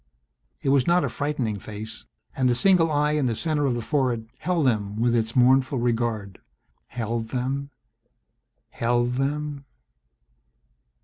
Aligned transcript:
It 0.63 0.69
was 0.69 0.87
not 0.87 1.03
a 1.03 1.09
frightening 1.09 1.59
face 1.59 2.05
and 2.35 2.49
the 2.49 2.55
single 2.55 2.89
eye 2.91 3.11
in 3.11 3.27
the 3.27 3.35
center 3.35 3.67
of 3.67 3.75
the 3.75 3.83
forehead 3.83 4.29
held 4.39 4.65
them 4.65 4.95
with 4.95 5.15
its 5.15 5.35
mournful 5.35 5.77
regard, 5.77 6.39
held 6.87 7.29
them, 7.29 7.69
held 8.71 9.11
them 9.17 9.63